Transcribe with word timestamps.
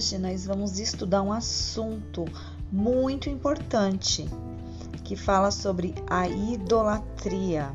hoje 0.00 0.16
nós 0.16 0.46
vamos 0.46 0.78
estudar 0.78 1.20
um 1.20 1.30
assunto 1.30 2.24
muito 2.72 3.28
importante 3.28 4.26
que 5.04 5.14
fala 5.14 5.50
sobre 5.50 5.94
a 6.08 6.26
idolatria. 6.26 7.70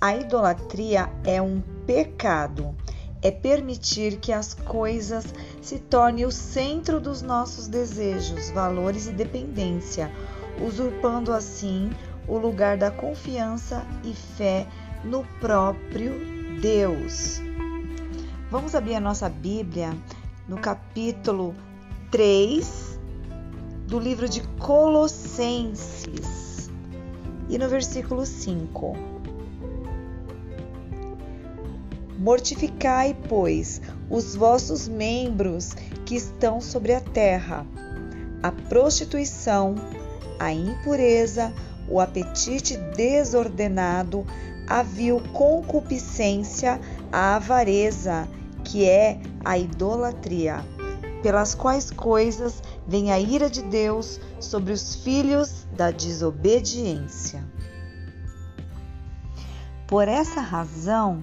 A 0.00 0.16
idolatria 0.16 1.08
é 1.24 1.40
um 1.40 1.62
pecado, 1.86 2.74
é 3.22 3.30
permitir 3.30 4.18
que 4.18 4.32
as 4.32 4.54
coisas 4.54 5.24
se 5.62 5.78
tornem 5.78 6.24
o 6.24 6.32
centro 6.32 7.00
dos 7.00 7.22
nossos 7.22 7.68
desejos, 7.68 8.50
valores 8.50 9.06
e 9.06 9.12
dependência, 9.12 10.10
usurpando 10.60 11.32
assim 11.32 11.92
o 12.26 12.36
lugar 12.36 12.76
da 12.76 12.90
confiança 12.90 13.86
e 14.02 14.12
fé 14.12 14.66
no 15.04 15.24
próprio 15.38 16.12
Deus. 16.60 17.40
Vamos 18.50 18.74
abrir 18.74 18.96
a 18.96 19.00
nossa 19.00 19.28
Bíblia 19.28 19.96
no 20.48 20.56
capítulo 20.56 21.54
3 22.10 22.98
do 23.86 24.00
livro 24.00 24.26
de 24.26 24.40
Colossenses 24.58 26.08
e 27.50 27.58
no 27.58 27.68
versículo 27.68 28.24
5. 28.24 28.96
Mortificai, 32.18 33.14
pois, 33.28 33.82
os 34.08 34.34
vossos 34.34 34.88
membros 34.88 35.74
que 36.06 36.16
estão 36.16 36.62
sobre 36.62 36.94
a 36.94 37.00
terra, 37.00 37.66
a 38.42 38.50
prostituição, 38.50 39.74
a 40.38 40.50
impureza, 40.50 41.52
o 41.88 42.00
apetite 42.00 42.76
desordenado, 42.96 44.26
a 44.66 44.82
vil 44.82 45.22
concupiscência, 45.32 46.80
a 47.12 47.36
avareza 47.36 48.26
que 48.64 48.84
é 48.86 49.20
a 49.44 49.58
idolatria, 49.58 50.64
pelas 51.22 51.54
quais 51.54 51.90
coisas 51.90 52.62
vem 52.86 53.12
a 53.12 53.18
ira 53.18 53.50
de 53.50 53.62
Deus 53.62 54.20
sobre 54.40 54.72
os 54.72 54.94
filhos 54.96 55.66
da 55.72 55.90
desobediência. 55.90 57.44
Por 59.86 60.06
essa 60.06 60.40
razão, 60.40 61.22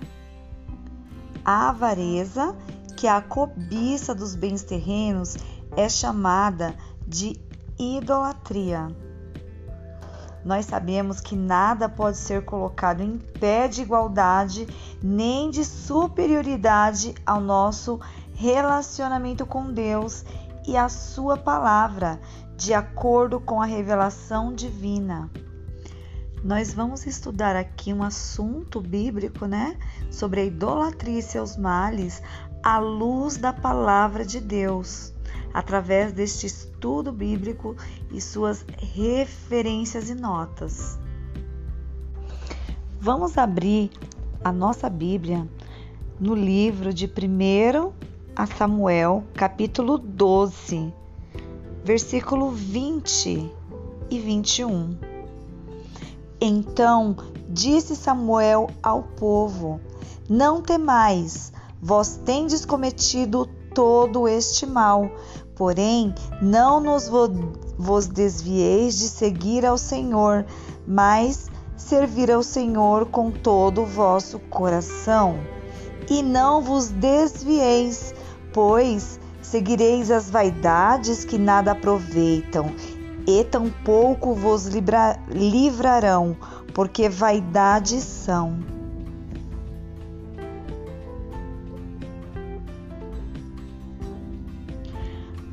a 1.44 1.70
avareza, 1.70 2.56
que 2.98 3.06
é 3.06 3.12
a 3.12 3.22
cobiça 3.22 4.16
dos 4.16 4.36
bens 4.36 4.64
terrenos, 4.64 5.38
é 5.78 5.88
chamada 5.88 6.76
de 7.08 7.40
idolatria. 7.78 8.88
Nós 10.46 10.68
sabemos 10.68 11.20
que 11.20 11.36
nada 11.36 11.90
pode 11.90 12.18
ser 12.18 12.46
colocado 12.46 13.02
em 13.02 13.18
pé 13.18 13.68
de 13.68 13.82
igualdade 13.82 14.68
nem 15.02 15.50
de 15.50 15.66
superioridade 15.66 17.16
ao 17.26 17.42
nosso 17.42 18.00
relacionamento 18.36 19.44
com 19.44 19.74
Deus 19.74 20.24
e 20.68 20.78
a 20.78 20.88
Sua 20.88 21.36
palavra, 21.36 22.22
de 22.56 22.76
acordo 22.76 23.40
com 23.40 23.60
a 23.60 23.66
revelação 23.66 24.54
divina. 24.54 25.32
Nós 26.44 26.72
vamos 26.72 27.08
estudar 27.08 27.56
aqui 27.56 27.92
um 27.92 28.04
assunto 28.04 28.80
bíblico, 28.80 29.48
né? 29.48 29.76
Sobre 30.12 30.42
a 30.42 30.46
idolatria 30.46 31.18
e 31.18 31.24
seus 31.24 31.58
males, 31.58 32.22
à 32.62 32.78
luz 32.78 33.36
da 33.36 33.52
palavra 33.52 34.24
de 34.24 34.40
Deus 34.40 35.15
através 35.56 36.12
deste 36.12 36.46
estudo 36.46 37.14
bíblico 37.14 37.78
e 38.12 38.20
suas 38.20 38.66
referências 38.78 40.10
e 40.10 40.14
notas. 40.14 41.00
Vamos 43.00 43.38
abrir 43.38 43.90
a 44.44 44.52
nossa 44.52 44.90
Bíblia 44.90 45.48
no 46.20 46.36
livro 46.36 46.94
de 46.94 47.06
1 47.06 47.94
a 48.36 48.46
Samuel, 48.46 49.24
capítulo 49.34 49.98
12, 49.98 50.94
versículo 51.86 52.52
20 52.52 53.50
e 54.12 54.20
21. 54.20 54.98
Então 56.42 57.16
disse 57.48 57.96
Samuel 57.96 58.70
ao 58.84 59.04
povo: 59.04 59.80
Não 60.30 60.62
temais, 60.62 61.54
vós 61.82 62.18
tendes 62.26 62.66
cometido 62.66 63.48
todo 63.76 64.28
este 64.28 64.66
mal, 64.66 65.12
Porém, 65.56 66.14
não 66.42 66.80
nos 66.80 67.10
vos 67.78 68.08
desvieis 68.08 68.98
de 68.98 69.08
seguir 69.08 69.66
ao 69.66 69.78
Senhor, 69.78 70.46
mas 70.86 71.50
servir 71.78 72.30
ao 72.32 72.44
Senhor 72.44 73.06
com 73.06 73.32
todo 73.32 73.84
o 73.84 73.86
vosso 73.86 74.38
coração. 74.40 75.40
E 76.10 76.22
não 76.22 76.62
vos 76.62 76.90
desvieis, 76.90 78.14
pois 78.54 79.20
seguireis 79.42 80.12
as 80.12 80.30
vaidades 80.30 81.24
que 81.24 81.38
nada 81.38 81.72
aproveitam, 81.72 82.72
e 83.28 83.44
tampouco 83.44 84.34
vos 84.34 84.68
livrarão, 85.30 86.36
porque 86.74 87.10
vaidades 87.10 88.04
são. 88.04 88.75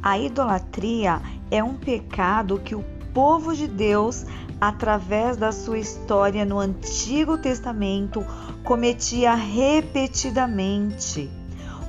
A 0.02 0.18
idolatria 0.18 1.22
é 1.48 1.62
um 1.62 1.74
pecado 1.74 2.58
que 2.58 2.74
o 2.74 2.82
povo 3.14 3.54
de 3.54 3.68
Deus, 3.68 4.26
através 4.60 5.36
da 5.36 5.52
sua 5.52 5.78
história 5.78 6.44
no 6.44 6.58
Antigo 6.58 7.38
Testamento, 7.38 8.26
cometia 8.64 9.32
repetidamente. 9.34 11.30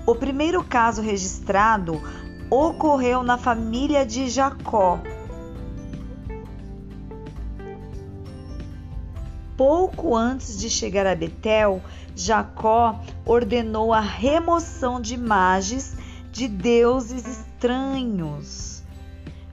O 0.06 0.14
primeiro 0.14 0.64
caso 0.64 1.02
registrado 1.02 2.00
ocorreu 2.52 3.24
na 3.24 3.36
família 3.36 4.06
de 4.06 4.30
Jacó. 4.30 5.00
Pouco 9.58 10.16
antes 10.16 10.60
de 10.60 10.70
chegar 10.70 11.08
a 11.08 11.16
Betel, 11.16 11.82
Jacó 12.16 13.00
ordenou 13.26 13.92
a 13.92 14.02
remoção 14.02 15.02
de 15.02 15.16
imagens 15.16 15.98
de 16.32 16.48
deuses 16.48 17.53
estranhos. 17.64 18.84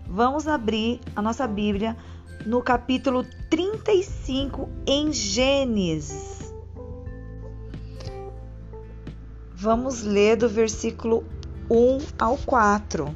Vamos 0.04 0.48
abrir 0.48 1.00
a 1.15 1.22
nossa 1.22 1.47
Bíblia 1.47 1.97
no 2.44 2.60
capítulo 2.60 3.25
35 3.48 4.69
em 4.84 5.12
Gênesis. 5.12 6.53
Vamos 9.54 10.03
ler 10.03 10.37
do 10.37 10.48
versículo 10.48 11.22
1 11.71 11.98
ao 12.19 12.37
4. 12.38 13.15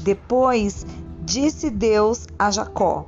Depois 0.00 0.84
disse 1.22 1.70
Deus 1.70 2.26
a 2.38 2.50
Jacó: 2.50 3.06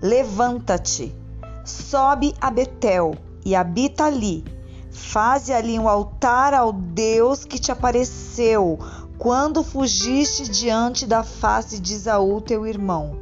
Levanta-te, 0.00 1.14
sobe 1.62 2.34
a 2.40 2.50
Betel 2.50 3.14
e 3.44 3.54
habita 3.54 4.04
ali 4.04 4.42
Faze 4.96 5.52
ali 5.52 5.78
um 5.78 5.86
altar 5.86 6.54
ao 6.54 6.72
Deus 6.72 7.44
que 7.44 7.58
te 7.58 7.70
apareceu 7.70 8.78
quando 9.18 9.62
fugiste 9.62 10.48
diante 10.48 11.06
da 11.06 11.22
face 11.22 11.80
de 11.80 11.94
Isaú, 11.94 12.40
teu 12.40 12.66
irmão. 12.66 13.18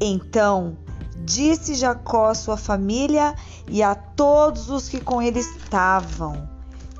Então 0.00 0.76
disse 1.24 1.74
Jacó 1.74 2.26
à 2.26 2.34
sua 2.34 2.56
família 2.56 3.34
e 3.68 3.82
a 3.82 3.94
todos 3.94 4.68
os 4.70 4.88
que 4.88 5.00
com 5.00 5.22
ele 5.22 5.40
estavam: 5.40 6.48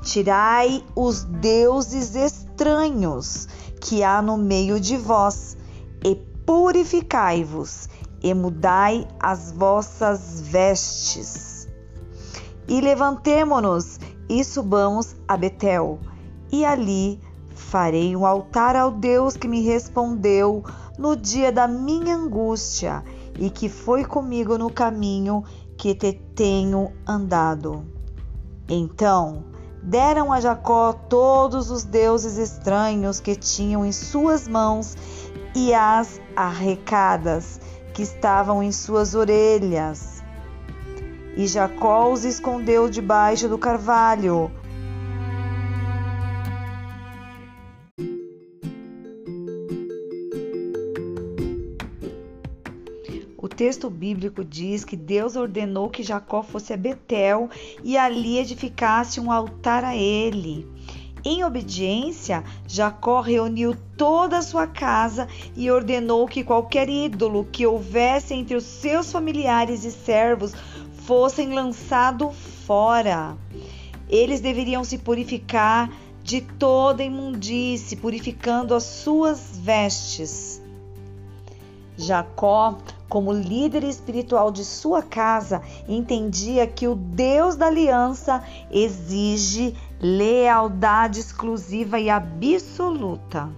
Tirai 0.03 0.83
os 0.95 1.23
deuses 1.23 2.15
estranhos 2.15 3.47
que 3.81 4.03
há 4.03 4.21
no 4.21 4.37
meio 4.37 4.79
de 4.79 4.97
vós, 4.97 5.57
e 6.03 6.15
purificai-vos, 6.45 7.89
e 8.23 8.33
mudai 8.33 9.07
as 9.19 9.51
vossas 9.51 10.41
vestes 10.41 11.55
e 12.67 12.81
levantemo-nos 12.81 13.99
e 14.27 14.43
subamos 14.43 15.15
a 15.27 15.37
Betel, 15.37 15.99
e 16.51 16.65
ali 16.65 17.19
farei 17.55 18.15
um 18.15 18.25
altar 18.25 18.75
ao 18.75 18.91
Deus 18.91 19.35
que 19.35 19.47
me 19.47 19.61
respondeu 19.61 20.63
no 20.97 21.15
dia 21.15 21.51
da 21.51 21.67
minha 21.67 22.15
angústia 22.15 23.03
e 23.39 23.49
que 23.49 23.69
foi 23.69 24.05
comigo 24.05 24.57
no 24.57 24.71
caminho 24.71 25.43
que 25.77 25.95
te 25.95 26.13
tenho 26.13 26.91
andado. 27.07 27.85
Então 28.69 29.45
deram 29.81 30.33
a 30.33 30.39
Jacó 30.39 30.93
todos 30.93 31.71
os 31.71 31.83
deuses 31.83 32.37
estranhos 32.37 33.19
que 33.19 33.35
tinham 33.35 33.85
em 33.85 33.91
suas 33.91 34.47
mãos 34.47 34.95
e 35.55 35.73
as 35.73 36.19
arrecadas 36.35 37.59
que 37.93 38.01
estavam 38.01 38.61
em 38.61 38.71
suas 38.71 39.15
orelhas 39.15 40.15
e 41.35 41.47
Jacó 41.47 42.11
os 42.11 42.23
escondeu 42.23 42.89
debaixo 42.89 43.49
do 43.49 43.57
carvalho. 43.57 44.49
Texto 53.55 53.89
bíblico 53.89 54.43
diz 54.43 54.83
que 54.83 54.97
Deus 54.97 55.35
ordenou 55.35 55.89
que 55.89 56.03
Jacó 56.03 56.43
fosse 56.43 56.73
a 56.73 56.77
Betel 56.77 57.49
e 57.83 57.97
ali 57.97 58.37
edificasse 58.37 59.19
um 59.19 59.31
altar 59.31 59.83
a 59.83 59.95
ele. 59.95 60.67
Em 61.23 61.43
obediência, 61.43 62.43
Jacó 62.67 63.21
reuniu 63.21 63.75
toda 63.97 64.37
a 64.37 64.41
sua 64.41 64.67
casa 64.67 65.27
e 65.55 65.71
ordenou 65.71 66.27
que 66.27 66.43
qualquer 66.43 66.89
ídolo 66.89 67.47
que 67.51 67.65
houvesse 67.65 68.33
entre 68.33 68.55
os 68.55 68.63
seus 68.63 69.11
familiares 69.11 69.85
e 69.85 69.91
servos 69.91 70.53
fossem 71.05 71.53
lançado 71.53 72.29
fora. 72.65 73.35
Eles 74.07 74.41
deveriam 74.41 74.83
se 74.83 74.97
purificar 74.97 75.89
de 76.21 76.41
toda 76.41 77.03
imundície, 77.03 77.97
purificando 77.97 78.75
as 78.75 78.83
suas 78.83 79.57
vestes. 79.57 80.61
Jacó, 81.97 82.77
como 83.09 83.31
líder 83.31 83.83
espiritual 83.83 84.51
de 84.51 84.65
sua 84.65 85.01
casa, 85.01 85.61
entendia 85.87 86.65
que 86.67 86.87
o 86.87 86.95
Deus 86.95 87.55
da 87.55 87.67
aliança 87.67 88.43
exige 88.71 89.75
lealdade 89.99 91.19
exclusiva 91.19 91.99
e 91.99 92.09
absoluta. 92.09 93.49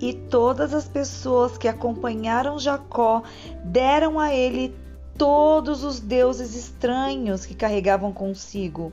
E 0.00 0.12
todas 0.12 0.74
as 0.74 0.86
pessoas 0.86 1.56
que 1.56 1.68
acompanharam 1.68 2.58
Jacó 2.58 3.22
deram 3.64 4.20
a 4.20 4.32
ele 4.34 4.74
todos 5.16 5.82
os 5.82 5.98
deuses 5.98 6.54
estranhos 6.54 7.46
que 7.46 7.54
carregavam 7.54 8.12
consigo 8.12 8.92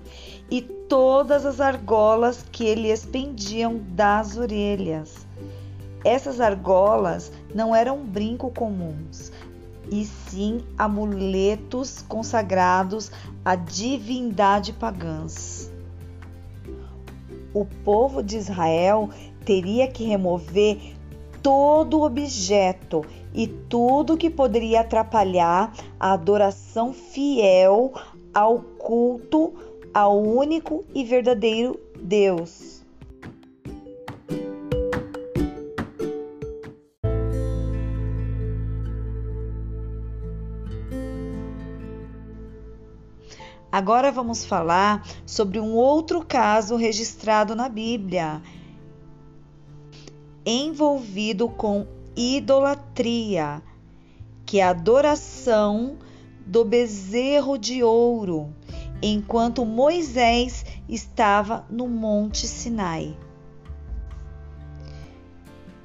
e 0.49 0.61
todas 0.61 1.45
as 1.45 1.59
argolas 1.59 2.45
que 2.49 2.73
lhe 2.75 2.89
expendiam 2.89 3.81
das 3.89 4.37
orelhas. 4.37 5.27
Essas 6.03 6.41
argolas 6.41 7.31
não 7.53 7.75
eram 7.75 8.03
brinco 8.05 8.51
comuns, 8.51 9.31
e 9.91 10.05
sim 10.05 10.61
amuletos 10.77 12.03
consagrados 12.07 13.11
a 13.43 13.55
divindade 13.55 14.73
pagãs. 14.73 15.71
O 17.53 17.65
povo 17.65 18.23
de 18.23 18.37
Israel 18.37 19.09
teria 19.45 19.87
que 19.87 20.03
remover 20.03 20.95
todo 21.41 22.01
objeto 22.01 23.05
e 23.33 23.47
tudo 23.47 24.17
que 24.17 24.29
poderia 24.29 24.81
atrapalhar 24.81 25.73
a 25.99 26.13
adoração 26.13 26.93
fiel 26.93 27.93
ao 28.33 28.59
culto 28.59 29.53
ao 29.93 30.19
único 30.19 30.83
e 30.95 31.03
verdadeiro 31.03 31.79
Deus. 32.01 32.72
Agora 43.73 44.11
vamos 44.11 44.45
falar 44.45 45.03
sobre 45.25 45.59
um 45.59 45.73
outro 45.73 46.23
caso 46.23 46.75
registrado 46.75 47.55
na 47.55 47.67
Bíblia, 47.67 48.39
envolvido 50.45 51.49
com 51.49 51.87
idolatria, 52.15 53.63
que 54.45 54.59
é 54.59 54.63
a 54.63 54.69
adoração 54.69 55.97
do 56.45 56.63
bezerro 56.63 57.57
de 57.57 57.81
ouro, 57.81 58.53
enquanto 59.01 59.65
Moisés 59.65 60.63
estava 60.87 61.65
no 61.67 61.87
Monte 61.87 62.45
Sinai. 62.45 63.17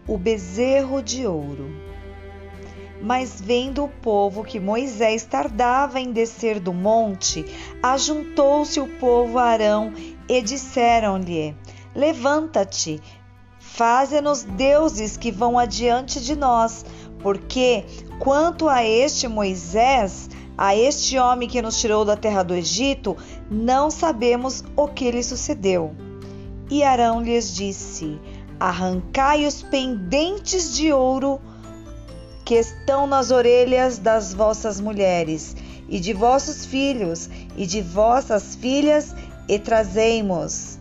O 0.07 0.19
bezerro 0.19 1.03
de 1.03 1.27
ouro. 1.27 1.71
Mas 3.01 3.41
vendo 3.41 3.85
o 3.85 3.89
povo 3.89 4.43
que 4.43 4.59
Moisés 4.59 5.25
tardava 5.25 6.01
em 6.01 6.13
descer 6.13 6.59
do 6.59 6.73
monte, 6.73 7.45
ajuntou-se 7.83 8.81
o 8.81 8.89
povo 8.99 9.39
a 9.39 9.45
Arão 9.45 9.93
e 10.29 10.43
disseram-lhe: 10.43 11.57
Levanta-te, 11.95 13.01
faze-nos 13.59 14.43
deuses 14.43 15.17
que 15.17 15.31
vão 15.31 15.59
adiante 15.59 16.21
de 16.21 16.35
nós, 16.35 16.85
porque 17.21 17.85
quanto 18.19 18.69
a 18.69 18.85
este 18.85 19.29
Moisés, 19.29 20.29
a 20.57 20.75
este 20.75 21.17
homem 21.19 21.49
que 21.49 21.63
nos 21.63 21.81
tirou 21.81 22.05
da 22.05 22.17
terra 22.17 22.43
do 22.43 22.55
Egito, 22.55 23.17
não 23.49 23.91
sabemos 23.91 24.65
o 24.77 24.89
que 24.89 25.11
lhe 25.11 25.23
sucedeu. 25.23 25.95
E 26.69 26.83
Arão 26.83 27.23
lhes 27.23 27.55
disse: 27.55 28.21
Arrancai 28.59 29.47
os 29.47 29.63
pendentes 29.63 30.75
de 30.75 30.93
ouro 30.93 31.41
que 32.49 32.55
estão 32.55 33.07
nas 33.07 33.31
orelhas 33.31 33.99
das 33.99 34.33
vossas 34.33 34.81
mulheres, 34.81 35.55
e 35.87 36.01
de 36.01 36.15
vossos 36.15 36.65
filhos, 36.65 37.29
e 37.55 37.67
de 37.67 37.83
vossas 37.83 38.57
filhas, 38.57 39.15
e 39.47 39.59
trazei-mos. 39.59 40.79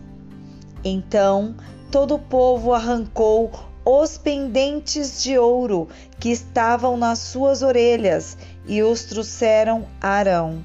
Então 0.82 1.54
todo 1.90 2.14
o 2.14 2.18
povo 2.18 2.72
arrancou 2.72 3.50
os 3.84 4.16
pendentes 4.16 5.22
de 5.22 5.38
ouro 5.38 5.88
que 6.18 6.30
estavam 6.30 6.96
nas 6.96 7.18
suas 7.18 7.60
orelhas 7.60 8.38
e 8.66 8.82
os 8.82 9.04
trouxeram 9.04 9.86
a 10.00 10.08
Arão. 10.08 10.64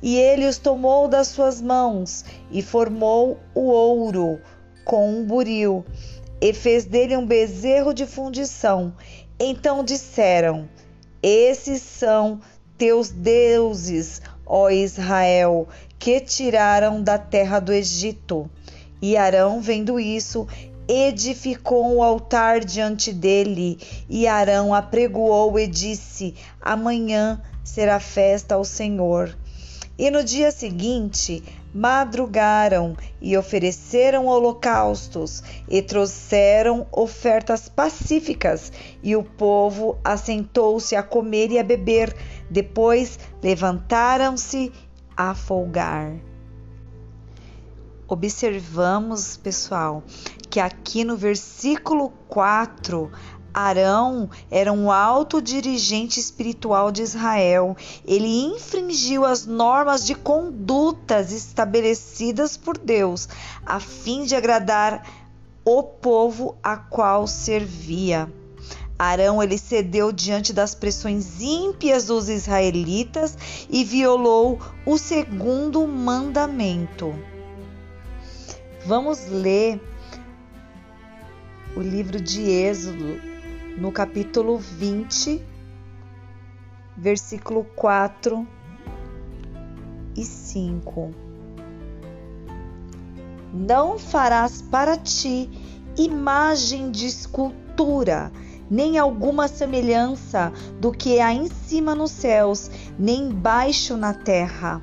E 0.00 0.16
ele 0.16 0.46
os 0.46 0.56
tomou 0.56 1.08
das 1.08 1.26
suas 1.26 1.60
mãos 1.60 2.24
e 2.52 2.62
formou 2.62 3.40
o 3.56 3.62
ouro 3.62 4.38
com 4.84 5.18
um 5.18 5.26
buril 5.26 5.84
e 6.40 6.52
fez 6.52 6.84
dele 6.84 7.16
um 7.16 7.26
bezerro 7.26 7.92
de 7.92 8.06
fundição 8.06 8.92
então 9.38 9.84
disseram: 9.84 10.68
Esses 11.22 11.82
são 11.82 12.40
teus 12.76 13.10
deuses, 13.10 14.20
ó 14.46 14.70
Israel, 14.70 15.68
que 15.98 16.20
tiraram 16.20 17.02
da 17.02 17.18
terra 17.18 17.60
do 17.60 17.72
Egito. 17.72 18.50
E 19.00 19.16
Arão, 19.16 19.60
vendo 19.60 19.98
isso, 19.98 20.46
edificou 20.88 21.84
um 21.94 22.02
altar 22.02 22.64
diante 22.64 23.12
dele, 23.12 23.78
e 24.08 24.26
Arão 24.26 24.74
apregoou 24.74 25.58
e 25.58 25.66
disse: 25.66 26.34
Amanhã 26.60 27.40
será 27.62 27.98
festa 27.98 28.54
ao 28.54 28.64
Senhor. 28.64 29.36
E 29.96 30.10
no 30.10 30.24
dia 30.24 30.50
seguinte 30.50 31.42
madrugaram 31.74 32.96
e 33.20 33.36
ofereceram 33.36 34.26
holocaustos 34.26 35.42
e 35.68 35.82
trouxeram 35.82 36.86
ofertas 36.92 37.68
pacíficas, 37.68 38.70
e 39.02 39.16
o 39.16 39.24
povo 39.24 39.98
assentou-se 40.04 40.94
a 40.94 41.02
comer 41.02 41.50
e 41.50 41.58
a 41.58 41.64
beber. 41.64 42.14
Depois 42.48 43.18
levantaram-se 43.42 44.72
a 45.16 45.34
folgar. 45.34 46.14
Observamos, 48.06 49.36
pessoal, 49.36 50.04
que 50.50 50.60
aqui 50.60 51.02
no 51.02 51.16
versículo 51.16 52.10
4 52.28 53.10
Arão 53.54 54.28
era 54.50 54.72
um 54.72 54.90
alto 54.90 55.40
dirigente 55.40 56.18
espiritual 56.18 56.90
de 56.90 57.02
Israel. 57.02 57.76
Ele 58.04 58.26
infringiu 58.26 59.24
as 59.24 59.46
normas 59.46 60.04
de 60.04 60.16
condutas 60.16 61.30
estabelecidas 61.30 62.56
por 62.56 62.76
Deus, 62.76 63.28
a 63.64 63.78
fim 63.78 64.24
de 64.24 64.34
agradar 64.34 65.06
o 65.64 65.84
povo 65.84 66.56
a 66.60 66.76
qual 66.76 67.28
servia. 67.28 68.28
Arão 68.98 69.42
ele 69.42 69.58
cedeu 69.58 70.10
diante 70.10 70.52
das 70.52 70.74
pressões 70.74 71.40
ímpias 71.40 72.06
dos 72.06 72.28
israelitas 72.28 73.36
e 73.70 73.84
violou 73.84 74.60
o 74.84 74.98
segundo 74.98 75.86
mandamento. 75.86 77.14
Vamos 78.86 79.26
ler 79.28 79.80
o 81.76 81.80
livro 81.80 82.20
de 82.20 82.42
Êxodo, 82.42 83.33
no 83.76 83.90
capítulo 83.90 84.56
20, 84.56 85.42
versículo 86.96 87.64
4 87.74 88.46
e 90.16 90.24
5. 90.24 91.10
Não 93.52 93.98
farás 93.98 94.62
para 94.62 94.96
ti 94.96 95.50
imagem 95.96 96.90
de 96.90 97.06
escultura, 97.06 98.30
nem 98.70 98.96
alguma 98.96 99.48
semelhança 99.48 100.52
do 100.80 100.92
que 100.92 101.20
há 101.20 101.32
em 101.32 101.48
cima 101.48 101.94
nos 101.94 102.12
céus, 102.12 102.70
nem 102.98 103.28
embaixo 103.28 103.96
na 103.96 104.14
terra, 104.14 104.80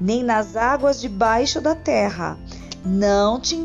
nem 0.00 0.22
nas 0.22 0.56
águas 0.56 1.00
debaixo 1.00 1.60
da 1.60 1.74
terra. 1.74 2.38
Não 2.84 3.38
te 3.38 3.62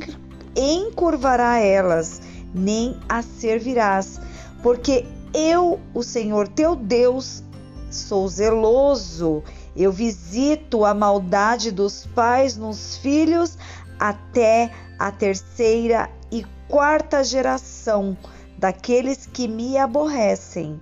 encurvará 0.55 1.59
elas, 1.59 2.21
nem 2.53 2.97
as 3.07 3.25
servirás, 3.25 4.19
porque 4.63 5.05
eu, 5.33 5.79
o 5.93 6.01
Senhor 6.01 6.47
teu 6.47 6.73
Deus, 6.75 7.43
sou 7.91 8.27
zeloso. 8.29 9.43
Eu 9.75 9.91
visito 9.91 10.85
a 10.85 10.93
maldade 10.93 11.69
dos 11.69 12.07
pais 12.15 12.55
nos 12.55 12.97
filhos 12.97 13.57
até 13.99 14.71
a 14.97 15.11
terceira 15.11 16.09
e 16.31 16.45
quarta 16.69 17.23
geração 17.23 18.17
daqueles 18.57 19.25
que 19.25 19.47
me 19.47 19.77
aborrecem. 19.77 20.79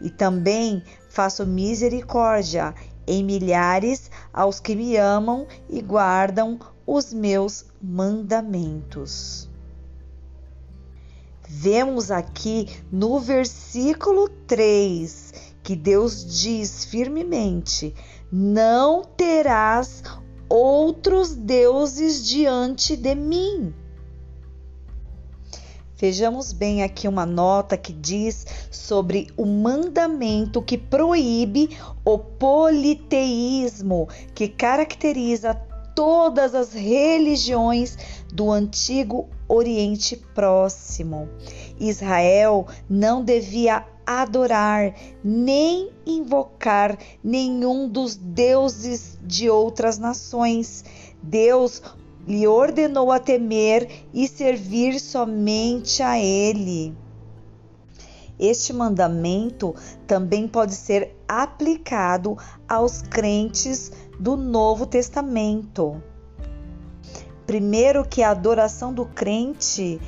E 0.00 0.08
também 0.08 0.82
faço 1.10 1.44
misericórdia 1.44 2.72
em 3.06 3.24
milhares 3.24 4.10
aos 4.32 4.60
que 4.60 4.76
me 4.76 4.96
amam 4.96 5.46
e 5.68 5.82
guardam 5.82 6.58
os 6.86 7.12
meus 7.12 7.64
mandamentos. 7.82 9.47
Vemos 11.50 12.10
aqui 12.10 12.68
no 12.92 13.18
versículo 13.18 14.28
3 14.46 15.32
que 15.62 15.74
Deus 15.74 16.42
diz 16.42 16.84
firmemente: 16.84 17.94
Não 18.30 19.02
terás 19.02 20.02
outros 20.46 21.34
deuses 21.34 22.26
diante 22.28 22.94
de 22.94 23.14
mim. 23.14 23.72
Vejamos 25.96 26.52
bem 26.52 26.82
aqui 26.82 27.08
uma 27.08 27.24
nota 27.24 27.78
que 27.78 27.94
diz 27.94 28.46
sobre 28.70 29.28
o 29.34 29.46
mandamento 29.46 30.60
que 30.60 30.76
proíbe 30.76 31.78
o 32.04 32.18
politeísmo, 32.18 34.06
que 34.34 34.48
caracteriza 34.48 35.54
todas 35.96 36.54
as 36.54 36.74
religiões 36.74 37.96
do 38.30 38.50
antigo 38.50 39.30
Oriente 39.48 40.16
Próximo. 40.34 41.28
Israel 41.80 42.66
não 42.88 43.24
devia 43.24 43.84
adorar 44.06 44.94
nem 45.22 45.90
invocar 46.06 46.98
nenhum 47.22 47.88
dos 47.88 48.16
deuses 48.16 49.18
de 49.22 49.50
outras 49.50 49.98
nações. 49.98 50.84
Deus 51.22 51.82
lhe 52.26 52.46
ordenou 52.46 53.10
a 53.10 53.18
temer 53.18 54.06
e 54.12 54.28
servir 54.28 55.00
somente 55.00 56.02
a 56.02 56.18
Ele. 56.18 56.94
Este 58.38 58.72
mandamento 58.72 59.74
também 60.06 60.46
pode 60.46 60.74
ser 60.74 61.16
aplicado 61.26 62.36
aos 62.68 63.02
crentes 63.02 63.90
do 64.20 64.36
Novo 64.36 64.86
Testamento. 64.86 66.00
Primeiro, 67.48 68.04
que 68.04 68.22
a 68.22 68.28
adoração 68.28 68.92
do 68.92 69.06
crente 69.06 69.98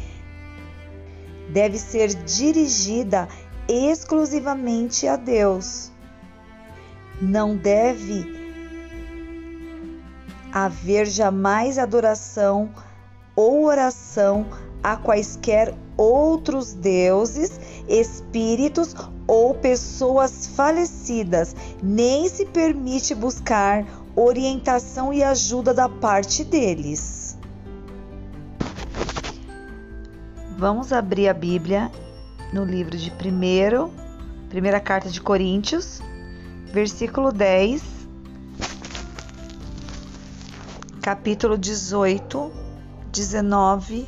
deve 1.54 1.78
ser 1.78 2.08
dirigida 2.08 3.26
exclusivamente 3.66 5.06
a 5.06 5.16
Deus. 5.16 5.90
Não 7.18 7.56
deve 7.56 8.26
haver 10.52 11.06
jamais 11.06 11.78
adoração 11.78 12.68
ou 13.34 13.64
oração 13.64 14.44
a 14.82 14.98
quaisquer 14.98 15.74
outros 15.96 16.74
deuses, 16.74 17.58
espíritos 17.88 18.94
ou 19.26 19.54
pessoas 19.54 20.46
falecidas, 20.48 21.56
nem 21.82 22.28
se 22.28 22.44
permite 22.44 23.14
buscar 23.14 23.86
orientação 24.14 25.10
e 25.10 25.22
ajuda 25.22 25.72
da 25.72 25.88
parte 25.88 26.44
deles. 26.44 27.19
Vamos 30.60 30.92
abrir 30.92 31.26
a 31.26 31.32
Bíblia 31.32 31.90
no 32.52 32.66
livro 32.66 32.94
de 32.94 33.10
1, 33.10 33.90
primeira 34.50 34.78
carta 34.78 35.08
de 35.08 35.18
Coríntios, 35.18 36.02
versículo 36.70 37.32
10 37.32 37.82
capítulo 41.00 41.56
18, 41.56 42.52
19, 43.10 44.06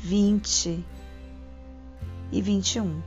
20 0.00 0.84
e 2.32 2.42
21. 2.42 3.00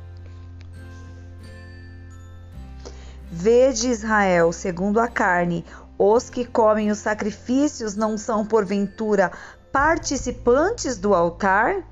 Vede 3.30 3.90
Israel, 3.90 4.54
segundo 4.54 5.02
a 5.02 5.10
carne, 5.10 5.66
os 5.98 6.30
que 6.30 6.46
comem 6.46 6.90
os 6.90 7.00
sacrifícios 7.00 7.98
não 7.98 8.18
são 8.18 8.46
porventura 8.46 9.30
participantes 9.74 10.98
do 10.98 11.14
altar? 11.14 11.91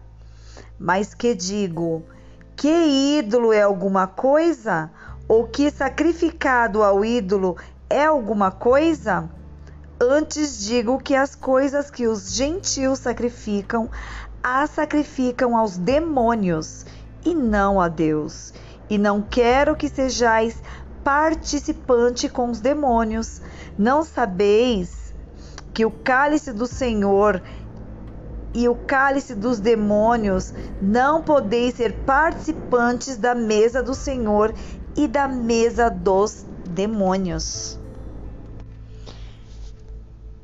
Mas 0.79 1.13
que 1.13 1.35
digo, 1.35 2.03
que 2.55 2.69
ídolo 3.19 3.51
é 3.51 3.61
alguma 3.61 4.07
coisa? 4.07 4.89
Ou 5.27 5.45
que 5.45 5.69
sacrificado 5.69 6.81
ao 6.81 7.03
ídolo 7.03 7.57
é 7.89 8.05
alguma 8.05 8.49
coisa? 8.49 9.29
Antes 10.01 10.59
digo 10.59 10.97
que 10.97 11.13
as 11.13 11.35
coisas 11.35 11.91
que 11.91 12.07
os 12.07 12.33
gentios 12.33 12.99
sacrificam, 12.99 13.89
as 14.41 14.69
sacrificam 14.69 15.57
aos 15.57 15.75
demônios 15.75 16.85
e 17.25 17.35
não 17.35 17.81
a 17.81 17.89
Deus. 17.89 18.53
E 18.89 18.97
não 18.97 19.21
quero 19.21 19.75
que 19.75 19.89
sejais 19.89 20.63
participante 21.03 22.29
com 22.29 22.49
os 22.49 22.61
demônios. 22.61 23.41
Não 23.77 24.03
sabeis 24.03 25.13
que 25.73 25.85
o 25.85 25.91
cálice 25.91 26.51
do 26.53 26.65
Senhor 26.65 27.41
e 28.53 28.67
o 28.67 28.75
cálice 28.75 29.35
dos 29.35 29.59
demônios 29.59 30.53
não 30.81 31.21
podeis 31.21 31.75
ser 31.75 31.93
participantes 32.05 33.17
da 33.17 33.35
mesa 33.35 33.83
do 33.83 33.93
Senhor 33.93 34.53
e 34.95 35.07
da 35.07 35.27
mesa 35.27 35.89
dos 35.89 36.45
demônios. 36.67 37.79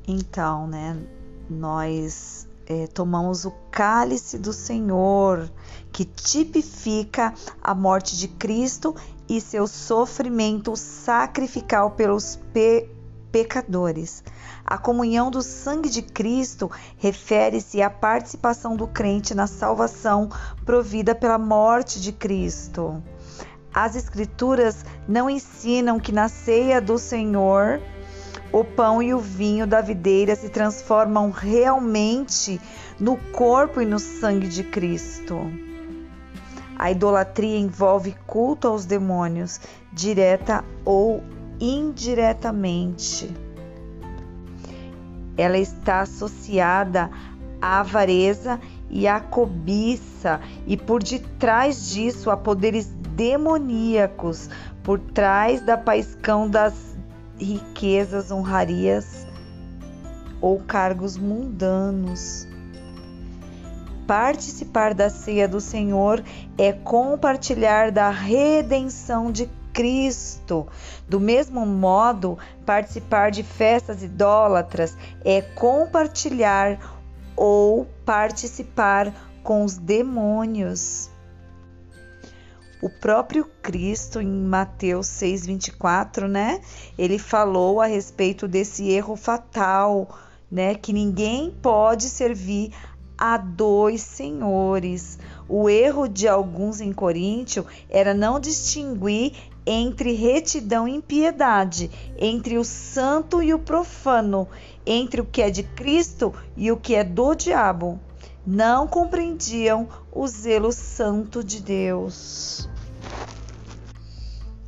Então, 0.08 0.68
né, 0.68 0.98
nós 1.50 2.48
é, 2.68 2.88
tomamos 2.88 3.46
o 3.46 3.52
cálice 3.72 4.38
do 4.38 4.54
Senhor, 4.54 5.50
que 5.92 6.06
tipifica 6.06 7.34
a 7.62 7.74
morte 7.74 8.18
de 8.18 8.28
Cristo 8.28 8.96
e 9.28 9.42
seu 9.42 9.68
sofrimento 9.68 10.76
sacrificial 10.76 11.92
pelos 11.92 12.40
pe 12.54 12.90
pecadores. 13.36 14.24
A 14.66 14.78
comunhão 14.78 15.30
do 15.30 15.42
sangue 15.42 15.90
de 15.90 16.02
Cristo 16.02 16.72
refere-se 16.98 17.82
à 17.82 17.90
participação 17.90 18.78
do 18.78 18.88
crente 18.88 19.36
na 19.36 19.46
salvação 19.46 20.30
provida 20.64 21.14
pela 21.14 21.38
morte 21.38 22.00
de 22.00 22.14
Cristo. 22.14 23.04
As 23.74 23.94
Escrituras 23.94 24.86
não 25.06 25.30
ensinam 25.30 26.00
que 26.00 26.14
na 26.14 26.30
ceia 26.30 26.80
do 26.80 26.98
Senhor 26.98 27.82
o 28.54 28.64
pão 28.64 29.04
e 29.04 29.14
o 29.14 29.20
vinho 29.20 29.68
da 29.68 29.82
videira 29.82 30.34
se 30.34 30.48
transformam 30.48 31.30
realmente 31.30 32.62
no 32.98 33.18
corpo 33.34 33.82
e 33.82 33.86
no 33.86 34.00
sangue 34.00 34.48
de 34.48 34.64
Cristo. 34.64 35.36
A 36.80 36.90
idolatria 36.90 37.58
envolve 37.58 38.16
culto 38.26 38.70
aos 38.70 38.86
demônios, 38.86 39.60
direta 39.92 40.64
ou 40.86 41.22
indiretamente. 41.60 43.30
Ela 45.38 45.58
está 45.58 46.02
associada 46.02 47.10
à 47.62 47.80
avareza 47.80 48.60
e 48.90 49.08
à 49.08 49.20
cobiça, 49.20 50.40
e 50.66 50.78
por 50.78 51.04
detrás 51.04 51.90
disso 51.90 52.30
há 52.30 52.38
poderes 52.38 52.88
demoníacos, 53.16 54.50
por 54.84 55.00
trás 55.00 55.62
da 55.62 55.78
paixão 55.78 56.50
das 56.50 56.74
riquezas, 57.38 58.32
honrarias 58.32 59.26
ou 60.40 60.60
cargos 60.60 61.18
mundanos. 61.18 62.48
Participar 64.06 64.94
da 64.94 65.10
ceia 65.10 65.48
do 65.48 65.60
Senhor 65.60 66.24
é 66.58 66.72
compartilhar 66.72 67.92
da 67.92 68.12
redenção 68.12 69.32
de 69.32 69.50
Cristo. 69.76 70.66
Do 71.06 71.20
mesmo 71.20 71.66
modo, 71.66 72.40
participar 72.66 73.30
de 73.30 73.44
festas 73.44 74.02
idólatras 74.02 74.98
é 75.24 75.42
compartilhar 75.42 77.04
ou 77.36 77.86
participar 78.06 79.14
com 79.44 79.66
os 79.66 79.78
demônios. 79.78 81.10
O 82.82 82.90
próprio 82.90 83.50
Cristo, 83.62 84.22
em 84.22 84.28
Mateus 84.28 85.08
6,24, 85.08 86.28
né? 86.28 86.62
Ele 86.98 87.20
falou 87.20 87.82
a 87.82 87.86
respeito 87.86 88.48
desse 88.48 88.90
erro 88.90 89.18
fatal, 89.18 90.08
né? 90.50 90.74
Que 90.74 90.94
ninguém 90.94 91.52
pode 91.52 92.06
servir 92.06 92.72
a 93.18 93.38
dois 93.38 94.02
senhores. 94.02 95.20
O 95.50 95.70
erro 95.70 96.08
de 96.08 96.28
alguns 96.28 96.80
em 96.80 96.94
Coríntio 96.94 97.66
era 97.90 98.14
não 98.14 98.40
distinguir 98.40 99.34
entre 99.66 100.14
retidão 100.14 100.88
e 100.88 100.96
impiedade, 100.96 101.90
entre 102.18 102.58
o 102.58 102.64
santo 102.64 103.42
e 103.42 103.54
o 103.54 103.60
profano, 103.60 104.48
entre 104.86 105.22
o 105.22 105.26
que 105.26 105.42
é 105.42 105.50
de 105.50 105.64
Cristo 105.64 106.34
e 106.56 106.72
o 106.72 106.78
que 106.78 106.96
é 106.96 107.04
do 107.04 107.34
diabo. 107.34 108.00
Não 108.46 108.88
compreendiam 108.88 109.88
o 110.12 110.28
zelo 110.28 110.72
santo 110.72 111.44
de 111.44 111.62
Deus 111.62 112.70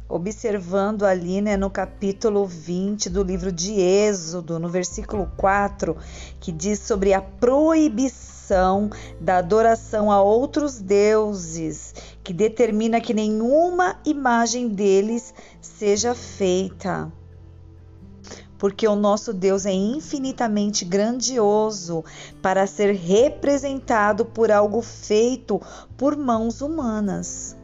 observando 0.10 1.04
ali 1.04 1.42
né, 1.42 1.58
no 1.58 1.70
capítulo 1.70 2.46
20 2.46 3.10
do 3.10 3.24
livro 3.24 3.52
de 3.52 3.74
Êxodo, 3.74 4.58
no 4.58 4.70
versículo 4.70 5.30
4, 5.36 5.98
que 6.40 6.52
diz 6.52 6.80
sobre 6.80 7.14
a 7.14 7.22
proibição 7.22 8.37
da 9.20 9.38
adoração 9.38 10.12
a 10.12 10.22
outros 10.22 10.80
deuses, 10.80 11.94
que 12.24 12.34
determina 12.34 13.02
que 13.02 13.14
nenhuma 13.14 14.00
imagem 14.06 14.70
deles 14.70 15.34
seja 15.62 16.14
feita. 16.16 17.12
porque 18.58 18.88
o 18.88 18.96
nosso 18.96 19.34
Deus 19.34 19.66
é 19.66 19.72
infinitamente 19.72 20.84
grandioso 20.84 22.04
para 22.42 22.66
ser 22.66 22.92
representado 22.94 24.26
por 24.26 24.52
algo 24.52 24.82
feito 24.82 25.62
por 25.96 26.16
mãos 26.18 26.62
humanas. 26.62 27.56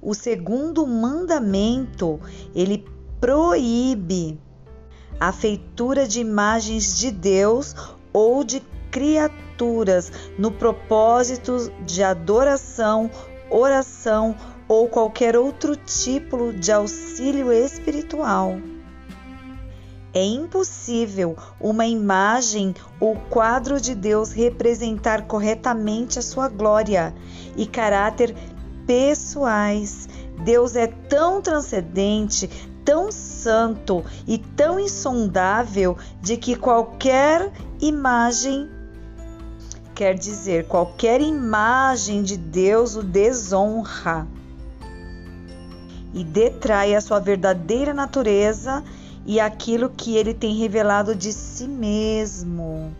O 0.00 0.14
segundo 0.14 0.86
mandamento, 0.86 2.20
ele 2.54 2.84
proíbe 3.20 4.40
a 5.18 5.32
feitura 5.32 6.06
de 6.06 6.20
imagens 6.20 6.96
de 6.96 7.10
Deus 7.10 7.74
ou 8.12 8.44
de 8.44 8.62
criaturas 8.90 10.12
no 10.38 10.50
propósito 10.50 11.72
de 11.84 12.02
adoração, 12.02 13.10
oração 13.50 14.36
ou 14.68 14.88
qualquer 14.88 15.36
outro 15.36 15.74
tipo 15.76 16.52
de 16.52 16.70
auxílio 16.70 17.52
espiritual. 17.52 18.58
É 20.14 20.24
impossível 20.24 21.36
uma 21.60 21.86
imagem 21.86 22.74
ou 22.98 23.14
quadro 23.14 23.80
de 23.80 23.94
Deus 23.94 24.32
representar 24.32 25.26
corretamente 25.26 26.18
a 26.18 26.22
sua 26.22 26.48
glória 26.48 27.14
e 27.56 27.66
caráter 27.66 28.34
pessoais. 28.86 30.08
Deus 30.42 30.76
é 30.76 30.86
tão 30.86 31.42
transcendente, 31.42 32.48
tão 32.84 33.12
santo 33.12 34.02
e 34.26 34.38
tão 34.38 34.80
insondável 34.80 35.96
de 36.22 36.38
que 36.38 36.56
qualquer 36.56 37.52
imagem 37.80 38.68
quer 39.98 40.14
dizer 40.14 40.66
qualquer 40.66 41.20
imagem 41.20 42.22
de 42.22 42.36
Deus 42.36 42.94
o 42.94 43.02
desonra 43.02 44.28
e 46.14 46.22
detrai 46.22 46.94
a 46.94 47.00
sua 47.00 47.18
verdadeira 47.18 47.92
natureza 47.92 48.84
e 49.26 49.40
aquilo 49.40 49.90
que 49.90 50.16
ele 50.16 50.32
tem 50.32 50.54
revelado 50.54 51.16
de 51.16 51.32
si 51.32 51.66
mesmo. 51.66 52.94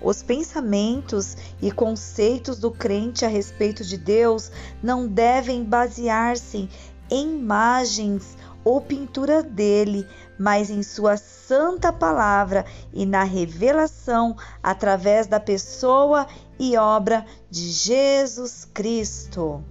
Os 0.00 0.22
pensamentos 0.22 1.36
e 1.60 1.70
conceitos 1.70 2.58
do 2.58 2.70
crente 2.70 3.26
a 3.26 3.28
respeito 3.28 3.84
de 3.84 3.98
Deus 3.98 4.50
não 4.82 5.06
devem 5.06 5.62
basear-se 5.62 6.70
em 7.10 7.38
imagens 7.38 8.34
ou 8.64 8.80
pintura 8.80 9.42
dele, 9.42 10.06
mas 10.38 10.70
em 10.70 10.82
sua 10.82 11.16
santa 11.16 11.92
palavra 11.92 12.64
e 12.92 13.04
na 13.04 13.24
revelação 13.24 14.36
através 14.62 15.26
da 15.26 15.40
pessoa 15.40 16.26
e 16.58 16.76
obra 16.76 17.26
de 17.50 17.70
Jesus 17.70 18.64
Cristo. 18.72 19.62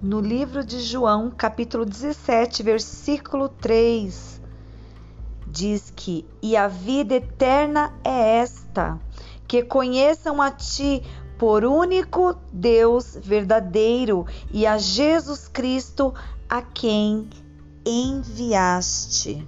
No 0.00 0.20
livro 0.20 0.64
de 0.64 0.80
João, 0.80 1.30
capítulo 1.30 1.84
17, 1.84 2.62
versículo 2.62 3.48
3, 3.48 4.40
diz 5.44 5.92
que: 5.94 6.24
E 6.40 6.56
a 6.56 6.68
vida 6.68 7.16
eterna 7.16 7.92
é 8.04 8.38
esta, 8.38 9.00
que 9.48 9.64
conheçam 9.64 10.40
a 10.40 10.52
Ti, 10.52 11.02
por 11.36 11.64
único 11.64 12.36
Deus 12.52 13.18
verdadeiro, 13.20 14.24
e 14.52 14.68
a 14.68 14.78
Jesus 14.78 15.48
Cristo, 15.48 16.14
a 16.48 16.62
quem 16.62 17.28
enviaste. 17.84 19.46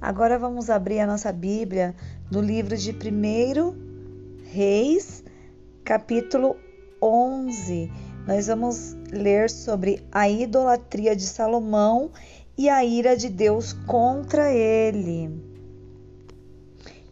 Agora 0.00 0.38
vamos 0.38 0.70
abrir 0.70 1.00
a 1.00 1.06
nossa 1.06 1.30
Bíblia 1.30 1.94
no 2.30 2.40
livro 2.40 2.76
de 2.76 2.92
1 2.92 3.74
Reis, 4.50 5.22
capítulo 5.84 6.56
11. 7.02 8.07
Nós 8.28 8.46
vamos 8.46 8.94
ler 9.10 9.48
sobre 9.48 10.06
a 10.12 10.28
idolatria 10.28 11.16
de 11.16 11.22
Salomão 11.22 12.10
e 12.58 12.68
a 12.68 12.84
ira 12.84 13.16
de 13.16 13.30
Deus 13.30 13.72
contra 13.72 14.52
ele. 14.52 15.30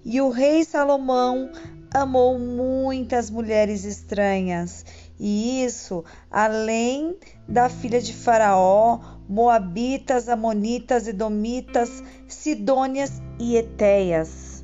E 0.05 0.20
o 0.20 0.29
rei 0.29 0.62
Salomão 0.62 1.50
amou 1.90 2.38
muitas 2.38 3.31
mulheres 3.31 3.87
estranhas, 3.87 4.85
e 5.18 5.64
isso 5.64 6.05
além 6.31 7.16
da 7.48 7.70
filha 7.70 7.98
de 7.98 8.12
Faraó, 8.12 9.00
Moabitas, 9.26 10.29
Amonitas, 10.29 11.09
Edomitas, 11.09 12.02
Sidônias 12.29 13.22
e 13.40 13.57
Etéias. 13.57 14.62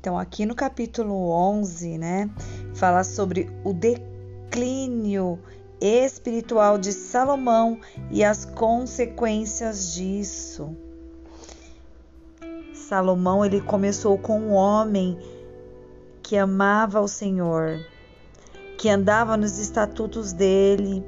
Então, 0.00 0.18
aqui 0.18 0.46
no 0.46 0.54
capítulo 0.54 1.30
11, 1.30 1.98
né, 1.98 2.30
fala 2.74 3.04
sobre 3.04 3.50
o 3.62 3.74
declínio 3.74 4.07
espiritual 5.80 6.78
de 6.78 6.92
Salomão 6.92 7.78
e 8.10 8.24
as 8.24 8.44
consequências 8.44 9.92
disso. 9.92 10.76
Salomão 12.74 13.44
ele 13.44 13.60
começou 13.60 14.16
com 14.18 14.40
um 14.40 14.52
homem 14.52 15.18
que 16.22 16.36
amava 16.36 17.00
o 17.00 17.08
Senhor, 17.08 17.78
que 18.76 18.88
andava 18.88 19.36
nos 19.36 19.58
estatutos 19.58 20.32
dele 20.32 21.04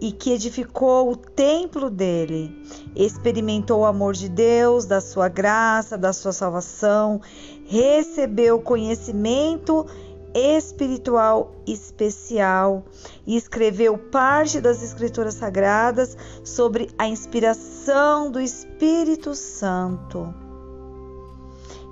e 0.00 0.12
que 0.12 0.32
edificou 0.32 1.10
o 1.10 1.16
templo 1.16 1.88
dele. 1.88 2.54
Experimentou 2.94 3.80
o 3.80 3.86
amor 3.86 4.14
de 4.14 4.28
Deus, 4.28 4.84
da 4.84 5.00
sua 5.00 5.28
graça, 5.28 5.96
da 5.96 6.12
sua 6.12 6.32
salvação, 6.32 7.20
recebeu 7.66 8.60
conhecimento 8.60 9.86
espiritual 10.34 11.54
especial 11.66 12.84
e 13.26 13.36
escreveu 13.36 13.96
parte 13.96 14.60
das 14.60 14.82
Escrituras 14.82 15.34
Sagradas 15.34 16.16
sobre 16.44 16.90
a 16.98 17.06
inspiração 17.06 18.30
do 18.30 18.40
Espírito 18.40 19.34
Santo. 19.34 20.34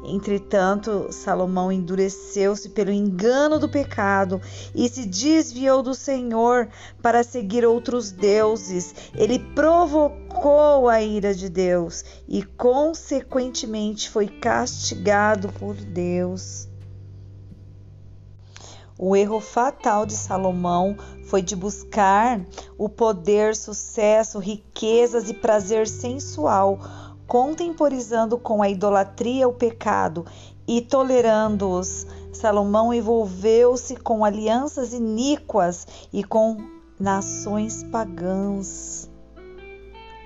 Entretanto, 0.02 1.08
Salomão 1.10 1.70
endureceu-se 1.70 2.70
pelo 2.70 2.90
engano 2.90 3.58
do 3.58 3.68
pecado 3.68 4.40
e 4.74 4.88
se 4.88 5.04
desviou 5.04 5.82
do 5.82 5.94
Senhor 5.94 6.68
para 7.02 7.22
seguir 7.22 7.66
outros 7.66 8.10
deuses. 8.10 8.94
Ele 9.14 9.38
provocou 9.54 10.88
a 10.88 11.02
ira 11.02 11.34
de 11.34 11.48
Deus 11.48 12.04
e, 12.26 12.42
consequentemente, 12.42 14.08
foi 14.08 14.26
castigado 14.26 15.52
por 15.52 15.74
Deus. 15.74 16.69
O 19.02 19.16
erro 19.16 19.40
fatal 19.40 20.04
de 20.04 20.12
Salomão 20.12 20.94
foi 21.24 21.40
de 21.40 21.56
buscar 21.56 22.38
o 22.76 22.86
poder, 22.86 23.56
sucesso, 23.56 24.38
riquezas 24.38 25.30
e 25.30 25.32
prazer 25.32 25.88
sensual 25.88 26.78
contemporizando 27.26 28.36
com 28.36 28.60
a 28.60 28.68
idolatria 28.68 29.48
o 29.48 29.54
pecado 29.54 30.26
e 30.68 30.82
tolerando-os, 30.82 32.06
Salomão 32.30 32.92
envolveu-se 32.92 33.96
com 33.96 34.22
alianças 34.22 34.92
iníquas 34.92 35.86
e 36.12 36.22
com 36.22 36.58
nações 36.98 37.82
pagãs, 37.84 39.08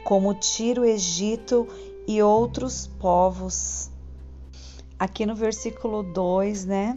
como 0.02 0.34
Tiro, 0.34 0.84
Egito 0.84 1.68
e 2.08 2.20
outros 2.20 2.88
povos. 2.98 3.88
Aqui 4.98 5.24
no 5.24 5.36
versículo 5.36 6.02
2, 6.02 6.64
né, 6.64 6.96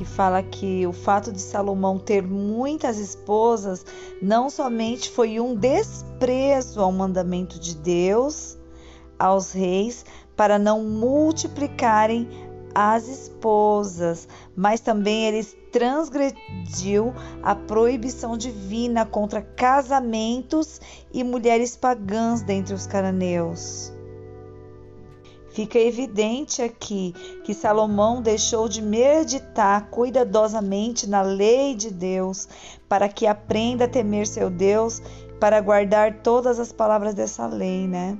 que 0.00 0.04
fala 0.06 0.42
que 0.42 0.86
o 0.86 0.94
fato 0.94 1.30
de 1.30 1.42
Salomão 1.42 1.98
ter 1.98 2.22
muitas 2.22 2.96
esposas 2.96 3.84
não 4.22 4.48
somente 4.48 5.10
foi 5.10 5.38
um 5.38 5.54
desprezo 5.54 6.80
ao 6.80 6.90
mandamento 6.90 7.60
de 7.60 7.76
Deus, 7.76 8.56
aos 9.18 9.52
reis 9.52 10.06
para 10.34 10.58
não 10.58 10.82
multiplicarem 10.82 12.26
as 12.74 13.08
esposas, 13.08 14.26
mas 14.56 14.80
também 14.80 15.26
eles 15.26 15.54
transgrediu 15.70 17.12
a 17.42 17.54
proibição 17.54 18.38
divina 18.38 19.04
contra 19.04 19.42
casamentos 19.42 20.80
e 21.12 21.22
mulheres 21.22 21.76
pagãs 21.76 22.40
dentre 22.40 22.72
os 22.72 22.86
cananeus. 22.86 23.99
Fica 25.50 25.78
evidente 25.78 26.62
aqui 26.62 27.12
que 27.44 27.52
Salomão 27.52 28.22
deixou 28.22 28.68
de 28.68 28.80
meditar 28.80 29.90
cuidadosamente 29.90 31.08
na 31.08 31.22
lei 31.22 31.74
de 31.74 31.90
Deus, 31.90 32.48
para 32.88 33.08
que 33.08 33.26
aprenda 33.26 33.84
a 33.84 33.88
temer 33.88 34.26
seu 34.26 34.48
Deus, 34.48 35.02
para 35.38 35.60
guardar 35.60 36.22
todas 36.22 36.58
as 36.58 36.70
palavras 36.70 37.14
dessa 37.14 37.46
lei, 37.46 37.86
né? 37.86 38.16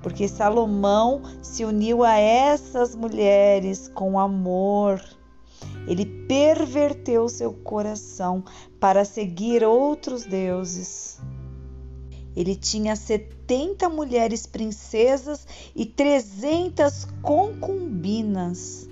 porque 0.00 0.28
Salomão 0.28 1.22
se 1.42 1.64
uniu 1.64 2.04
a 2.04 2.16
essas 2.16 2.94
mulheres 2.94 3.88
com 3.88 4.16
amor 4.16 5.02
ele 5.88 6.04
perverteu 6.04 7.28
seu 7.28 7.52
coração 7.52 8.44
para 8.78 9.04
seguir 9.04 9.64
outros 9.64 10.24
deuses. 10.24 11.18
Ele 12.38 12.54
tinha 12.54 12.94
setenta 12.94 13.88
mulheres 13.88 14.46
princesas 14.46 15.44
e 15.74 15.84
trezentas 15.84 17.04
concubinas. 17.20 18.88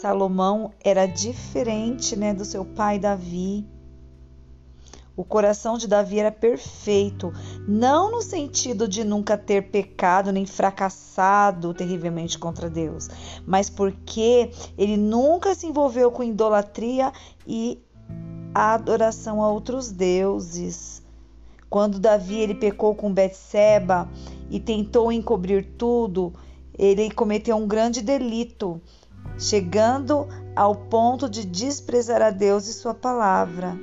Salomão 0.00 0.72
era 0.82 1.04
diferente 1.04 2.16
né, 2.16 2.32
do 2.32 2.42
seu 2.42 2.64
pai 2.64 2.98
Davi. 2.98 3.68
O 5.14 5.22
coração 5.24 5.76
de 5.76 5.86
Davi 5.86 6.20
era 6.20 6.32
perfeito, 6.32 7.30
não 7.68 8.10
no 8.12 8.22
sentido 8.22 8.88
de 8.88 9.04
nunca 9.04 9.36
ter 9.36 9.68
pecado 9.70 10.32
nem 10.32 10.46
fracassado 10.46 11.74
terrivelmente 11.74 12.38
contra 12.38 12.70
Deus, 12.70 13.10
mas 13.46 13.68
porque 13.68 14.50
ele 14.78 14.96
nunca 14.96 15.54
se 15.54 15.66
envolveu 15.66 16.10
com 16.10 16.22
idolatria 16.22 17.12
e 17.46 17.78
adoração 18.54 19.42
a 19.42 19.50
outros 19.50 19.90
deuses. 19.90 21.04
Quando 21.68 21.98
Davi 21.98 22.38
ele 22.38 22.54
pecou 22.54 22.94
com 22.94 23.12
Betseba 23.12 24.08
e 24.50 24.60
tentou 24.60 25.10
encobrir 25.10 25.74
tudo, 25.76 26.32
ele 26.78 27.10
cometeu 27.10 27.56
um 27.56 27.66
grande 27.66 28.00
delito, 28.00 28.80
chegando 29.38 30.26
ao 30.54 30.74
ponto 30.74 31.28
de 31.28 31.44
desprezar 31.44 32.22
a 32.22 32.30
Deus 32.30 32.68
e 32.68 32.72
sua 32.72 32.94
palavra. 32.94 33.76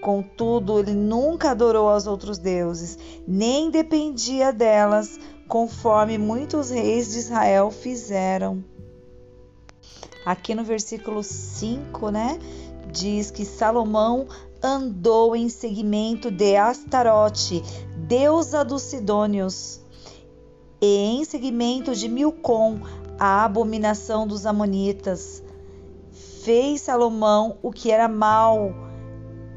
Contudo, 0.00 0.80
ele 0.80 0.92
nunca 0.92 1.52
adorou 1.52 1.88
aos 1.88 2.08
outros 2.08 2.36
deuses, 2.36 2.98
nem 3.26 3.70
dependia 3.70 4.52
delas, 4.52 5.18
conforme 5.46 6.18
muitos 6.18 6.70
reis 6.70 7.12
de 7.12 7.18
Israel 7.18 7.70
fizeram. 7.70 8.64
Aqui 10.26 10.54
no 10.54 10.64
versículo 10.64 11.22
5, 11.22 12.10
né, 12.10 12.38
diz 12.90 13.30
que 13.30 13.44
Salomão 13.44 14.26
andou 14.62 15.34
em 15.34 15.48
seguimento 15.48 16.30
de 16.30 16.56
Astarote, 16.56 17.62
deusa 17.96 18.64
dos 18.64 18.82
Sidônios, 18.82 19.80
e 20.80 20.86
em 20.86 21.24
seguimento 21.24 21.94
de 21.94 22.08
Milcom, 22.08 22.80
a 23.18 23.44
abominação 23.44 24.26
dos 24.26 24.46
Amonitas. 24.46 25.42
Fez 26.42 26.80
Salomão 26.80 27.58
o 27.62 27.70
que 27.70 27.90
era 27.90 28.08
mal 28.08 28.74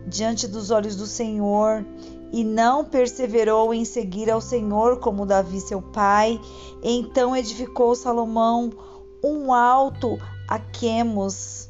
diante 0.07 0.47
dos 0.47 0.69
olhos 0.69 0.95
do 0.95 1.07
Senhor 1.07 1.83
e 2.31 2.43
não 2.43 2.85
perseverou 2.85 3.73
em 3.73 3.85
seguir 3.85 4.29
ao 4.29 4.41
Senhor 4.41 4.99
como 4.99 5.25
Davi 5.25 5.59
seu 5.59 5.81
pai, 5.81 6.39
então 6.83 7.35
edificou 7.35 7.95
Salomão 7.95 8.71
um 9.23 9.51
alto 9.53 10.17
a 10.47 10.59
Quemos, 10.59 11.69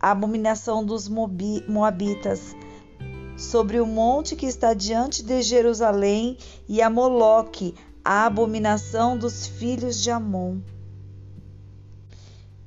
a 0.00 0.10
abominação 0.10 0.84
dos 0.84 1.08
Moabitas, 1.08 2.56
sobre 3.36 3.80
o 3.80 3.86
monte 3.86 4.36
que 4.36 4.46
está 4.46 4.74
diante 4.74 5.22
de 5.22 5.42
Jerusalém, 5.42 6.38
e 6.68 6.80
a 6.80 6.88
Moloque, 6.88 7.74
a 8.04 8.26
abominação 8.26 9.16
dos 9.16 9.46
filhos 9.46 10.02
de 10.02 10.10
Amon 10.10 10.58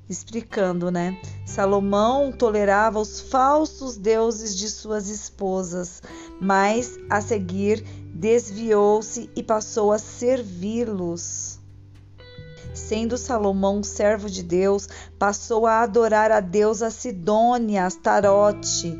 explicando, 0.09 0.89
né? 0.89 1.21
Salomão 1.45 2.31
tolerava 2.31 2.99
os 2.99 3.21
falsos 3.21 3.95
deuses 3.95 4.57
de 4.57 4.67
suas 4.67 5.07
esposas, 5.07 6.01
mas 6.41 6.97
a 7.09 7.21
seguir 7.21 7.83
desviou-se 8.13 9.29
e 9.35 9.43
passou 9.43 9.91
a 9.91 9.99
servi-los. 9.99 11.58
Sendo 12.73 13.17
Salomão 13.17 13.81
servo 13.83 14.29
de 14.29 14.43
Deus, 14.43 14.87
passou 15.17 15.65
a 15.65 15.81
adorar 15.81 16.31
a 16.31 16.39
deusa 16.39 16.89
Sidônia, 16.89 17.85
Astarote, 17.85 18.97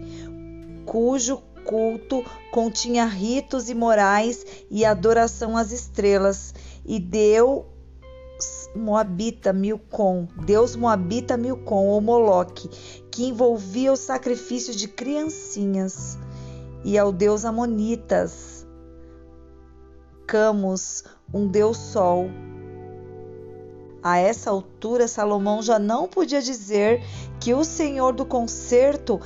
cujo 0.86 1.42
culto 1.64 2.24
continha 2.52 3.06
ritos 3.06 3.70
imorais 3.70 4.44
e 4.72 4.84
adoração 4.84 5.56
às 5.56 5.72
estrelas, 5.72 6.54
e 6.86 7.00
deu 7.00 7.68
Moabita 8.76 9.54
Milcom, 9.54 10.28
Deus 10.46 10.76
Moabita 10.76 11.38
Milcom 11.38 11.88
ou 11.88 12.02
Moloque, 12.02 12.70
que 13.12 13.26
envolvia 13.26 13.92
o 13.92 13.98
sacrifício 13.98 14.74
de 14.74 14.88
criancinhas, 14.88 16.18
e 16.84 16.98
ao 16.98 17.12
Deus 17.12 17.46
Amonitas, 17.46 18.66
Camus, 20.26 21.04
um 21.34 21.48
Deus 21.48 21.78
Sol. 21.78 22.30
A 24.02 24.18
essa 24.18 24.50
altura, 24.50 25.08
Salomão 25.08 25.62
já 25.62 25.78
não 25.78 26.08
podia 26.08 26.42
dizer 26.42 27.02
que 27.40 27.54
o 27.54 27.64
Senhor 27.64 28.14
do 28.14 28.26
concerto 28.26 29.20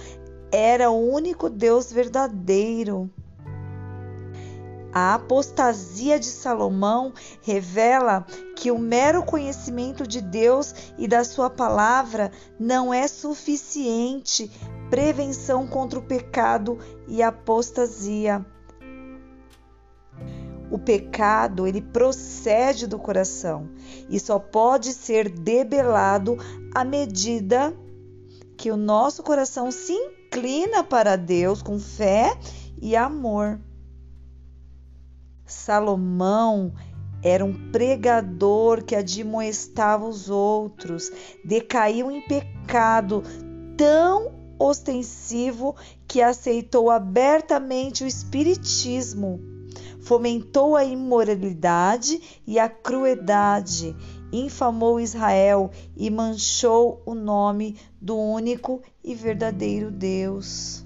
era 0.52 0.90
o 0.90 1.12
único 1.12 1.50
Deus 1.50 1.92
verdadeiro. 1.92 3.10
A 4.94 5.16
apostasia 5.16 6.20
de 6.20 6.28
Salomão 6.28 7.14
revela 7.42 8.26
que 8.56 8.70
o 8.70 8.78
mero 8.78 9.24
conhecimento 9.24 10.06
de 10.06 10.22
Deus 10.22 10.74
e 11.00 11.08
da 11.08 11.24
Sua 11.24 11.50
palavra 11.50 12.32
não 12.60 12.94
é 12.94 13.08
suficiente 13.08 14.52
prevenção 14.92 15.66
contra 15.66 15.98
o 15.98 16.04
pecado 16.04 16.78
e 17.08 17.24
apostasia. 17.24 18.46
O 20.74 20.80
pecado, 20.80 21.68
ele 21.68 21.84
procede 21.84 22.88
do 22.88 22.98
coração 22.98 23.70
e 24.10 24.20
só 24.20 24.40
pode 24.40 24.92
ser 24.92 25.30
debelado 25.30 26.36
à 26.74 26.84
medida 26.84 27.72
que 28.58 28.72
o 28.72 28.76
nosso 28.76 29.22
coração 29.22 29.70
se 29.70 29.94
inclina 29.94 30.84
para 30.84 31.16
Deus 31.16 31.62
com 31.62 31.78
fé 31.78 32.36
e 32.82 32.96
amor. 32.96 33.62
Salomão 35.46 36.74
era 37.22 37.46
um 37.46 37.72
pregador 37.72 38.84
que 38.84 38.96
admoestava 38.96 40.08
os 40.08 40.28
outros, 40.28 41.12
decaiu 41.46 42.10
em 42.10 42.20
pecado 42.20 43.22
tão 43.78 44.32
ostensivo 44.58 45.76
que 46.08 46.20
aceitou 46.20 46.90
abertamente 46.90 48.04
o 48.04 48.08
espiritismo, 48.08 49.53
fomentou 50.04 50.76
a 50.76 50.84
imoralidade 50.84 52.42
e 52.46 52.60
a 52.60 52.70
crueldade, 52.70 53.96
infamou 54.32 55.00
Israel 55.00 55.72
e 55.96 56.10
manchou 56.10 57.02
o 57.06 57.14
nome 57.14 57.78
do 58.02 58.18
único 58.18 58.82
e 59.04 59.16
verdadeiro 59.16 59.90
Deus. 59.90 60.86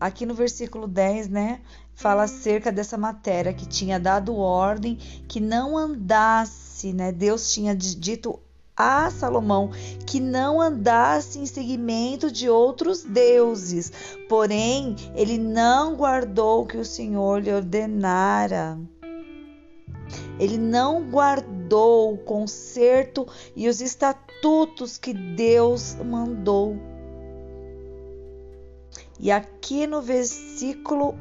Aqui 0.00 0.24
no 0.24 0.34
versículo 0.34 0.86
10, 0.86 1.28
né, 1.28 1.60
fala 1.94 2.22
acerca 2.22 2.70
dessa 2.70 2.96
matéria 2.96 3.52
que 3.52 3.66
tinha 3.66 3.98
dado 3.98 4.36
ordem 4.36 4.96
que 5.28 5.40
não 5.40 5.76
andasse, 5.76 6.92
né? 6.92 7.10
Deus 7.10 7.52
tinha 7.52 7.74
dito 7.74 8.38
a 8.78 9.10
Salomão 9.10 9.70
que 10.06 10.20
não 10.20 10.60
andasse 10.60 11.40
em 11.40 11.46
seguimento 11.46 12.30
de 12.30 12.48
outros 12.48 13.02
deuses, 13.02 13.92
porém 14.28 14.94
ele 15.16 15.36
não 15.36 15.96
guardou 15.96 16.62
o 16.62 16.66
que 16.66 16.76
o 16.76 16.84
Senhor 16.84 17.42
lhe 17.42 17.52
ordenara. 17.52 18.78
Ele 20.38 20.56
não 20.56 21.10
guardou 21.10 22.14
o 22.14 22.18
conserto 22.18 23.26
e 23.56 23.68
os 23.68 23.80
estatutos 23.80 24.96
que 24.96 25.12
Deus 25.12 25.96
mandou. 25.96 26.76
E 29.18 29.32
aqui 29.32 29.86
no 29.86 30.00
versículo 30.00 31.16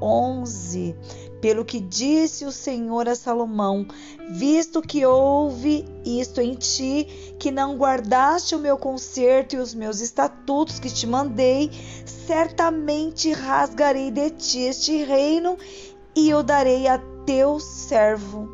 11. 0.00 0.94
Pelo 1.40 1.64
que 1.64 1.80
disse 1.80 2.44
o 2.44 2.52
Senhor 2.52 3.08
a 3.08 3.14
Salomão: 3.14 3.86
Visto 4.30 4.82
que 4.82 5.04
houve 5.06 5.84
isto 6.04 6.40
em 6.40 6.54
ti, 6.54 7.06
que 7.38 7.50
não 7.50 7.76
guardaste 7.76 8.54
o 8.54 8.58
meu 8.58 8.76
conserto 8.76 9.54
e 9.54 9.58
os 9.58 9.74
meus 9.74 10.00
estatutos 10.00 10.78
que 10.78 10.90
te 10.90 11.06
mandei, 11.06 11.70
certamente 12.04 13.32
rasgarei 13.32 14.10
de 14.10 14.30
ti 14.30 14.60
este 14.60 15.02
reino 15.02 15.56
e 16.14 16.34
o 16.34 16.42
darei 16.42 16.86
a 16.86 16.98
teu 17.24 17.58
servo. 17.58 18.48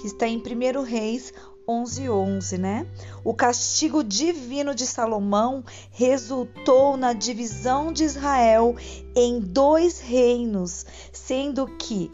Que 0.00 0.08
está 0.08 0.26
em 0.26 0.38
1 0.38 0.82
Reis 0.82 1.32
11:11, 1.68 2.08
11, 2.10 2.58
né? 2.58 2.86
O 3.24 3.34
castigo 3.34 4.04
divino 4.04 4.74
de 4.74 4.86
Salomão 4.86 5.64
resultou 5.90 6.96
na 6.96 7.12
divisão 7.12 7.92
de 7.92 8.04
Israel 8.04 8.76
em 9.14 9.40
dois 9.40 10.00
reinos, 10.00 10.86
sendo 11.12 11.66
que 11.66 12.10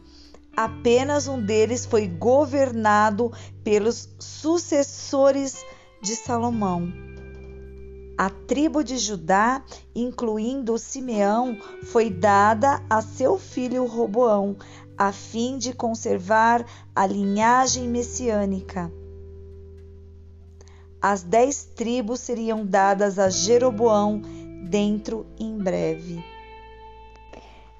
apenas 0.56 1.28
um 1.28 1.40
deles 1.40 1.84
foi 1.84 2.06
governado 2.06 3.30
pelos 3.62 4.08
sucessores 4.18 5.64
de 6.00 6.16
Salomão. 6.16 6.92
A 8.16 8.30
tribo 8.30 8.84
de 8.84 8.98
Judá, 8.98 9.62
incluindo 9.94 10.78
Simeão, 10.78 11.58
foi 11.84 12.08
dada 12.08 12.82
a 12.88 13.00
seu 13.02 13.38
filho 13.38 13.86
Roboão, 13.86 14.56
a 14.96 15.10
fim 15.12 15.58
de 15.58 15.72
conservar 15.72 16.64
a 16.94 17.06
linhagem 17.06 17.88
messiânica. 17.88 18.92
As 21.02 21.24
dez 21.24 21.64
tribos 21.64 22.20
seriam 22.20 22.64
dadas 22.64 23.18
a 23.18 23.28
Jeroboão 23.28 24.22
dentro 24.62 25.26
em 25.38 25.58
breve. 25.58 26.24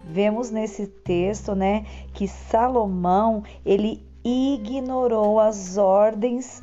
Vemos 0.04 0.50
nesse 0.50 0.88
texto, 0.88 1.54
né, 1.54 1.86
que 2.12 2.26
Salomão 2.26 3.44
ele 3.64 4.04
ignorou 4.24 5.38
as 5.38 5.78
ordens 5.78 6.60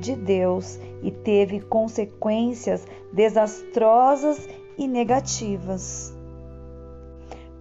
de 0.00 0.16
Deus 0.16 0.80
e 1.00 1.12
teve 1.12 1.60
consequências 1.60 2.84
desastrosas 3.12 4.48
e 4.76 4.88
negativas. 4.88 6.12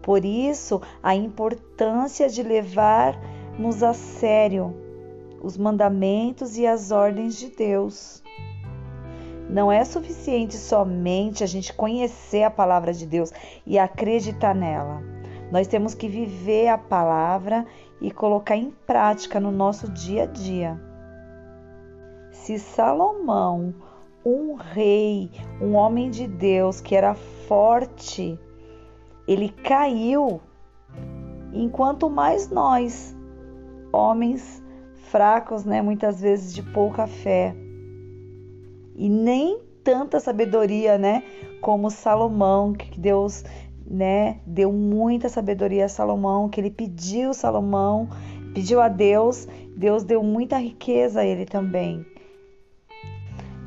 Por 0.02 0.26
isso, 0.26 0.82
a 1.04 1.14
importância 1.14 2.28
de 2.28 2.42
levarmos 2.42 3.84
a 3.84 3.94
sério 3.94 4.89
os 5.42 5.58
mandamentos 5.58 6.58
e 6.58 6.68
as 6.68 6.92
ordens 6.92 7.38
de 7.38 7.50
Deus. 7.50 8.24
Não 9.50 9.72
é 9.72 9.84
suficiente 9.84 10.56
somente 10.56 11.44
a 11.44 11.48
gente 11.48 11.74
conhecer 11.74 12.44
a 12.44 12.52
palavra 12.52 12.94
de 12.94 13.06
Deus 13.06 13.32
e 13.66 13.80
acreditar 13.80 14.54
nela. 14.54 15.02
Nós 15.52 15.68
temos 15.68 15.96
que 15.96 16.08
viver 16.08 16.68
a 16.68 16.78
palavra 16.78 17.66
e 18.00 18.12
colocar 18.12 18.56
em 18.56 18.72
prática 18.86 19.40
no 19.40 19.52
nosso 19.52 19.90
dia 19.92 20.24
a 20.24 20.26
dia. 20.28 20.80
Se 22.32 22.60
Salomão, 22.60 23.74
um 24.24 24.54
rei, 24.54 25.32
um 25.60 25.74
homem 25.74 26.12
de 26.12 26.28
Deus 26.28 26.80
que 26.80 26.96
era 26.96 27.16
forte, 27.16 28.40
ele 29.28 29.50
caiu, 29.50 30.40
enquanto 31.52 32.10
mais 32.10 32.50
nós, 32.50 33.16
homens 33.92 34.64
fracos, 35.12 35.66
né, 35.66 35.82
muitas 35.82 36.22
vezes 36.22 36.54
de 36.54 36.62
pouca 36.62 37.08
fé, 37.08 37.56
e 38.96 39.10
nem 39.10 39.60
tanta 39.84 40.20
sabedoria, 40.20 40.98
né? 40.98 41.24
Como 41.62 41.90
Salomão, 41.90 42.74
que 42.74 43.00
Deus, 43.00 43.44
né, 43.86 44.40
deu 44.46 44.72
muita 44.72 45.30
sabedoria 45.30 45.86
a 45.86 45.90
Salomão, 45.90 46.50
que 46.50 46.60
ele 46.60 46.70
pediu 46.70 47.34
Salomão, 47.34 48.10
pediu 48.54 48.82
a 48.82 48.88
Deus, 48.88 49.48
Deus 49.76 50.04
deu 50.04 50.22
muita 50.22 50.58
riqueza 50.58 51.22
a 51.22 51.26
ele 51.26 51.46
também. 51.46 52.06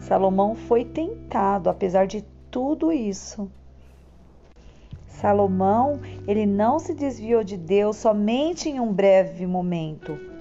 Salomão 0.00 0.54
foi 0.54 0.84
tentado, 0.84 1.70
apesar 1.70 2.06
de 2.06 2.24
tudo 2.50 2.92
isso. 2.92 3.50
Salomão, 5.06 6.00
ele 6.26 6.46
não 6.46 6.78
se 6.78 6.94
desviou 6.94 7.42
de 7.42 7.56
Deus 7.56 7.96
somente 7.96 8.68
em 8.68 8.80
um 8.80 8.92
breve 8.92 9.46
momento 9.46 10.31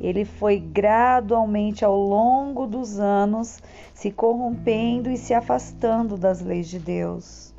ele 0.00 0.24
foi 0.24 0.58
gradualmente 0.58 1.84
ao 1.84 1.96
longo 1.96 2.66
dos 2.66 2.98
anos 3.00 3.60
se 3.92 4.10
corrompendo 4.12 5.10
e 5.10 5.16
se 5.16 5.34
afastando 5.34 6.16
das 6.16 6.40
leis 6.40 6.68
de 6.68 6.78
Deus, 6.78 7.52